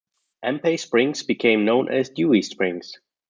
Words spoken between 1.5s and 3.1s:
known as Dewey Springs.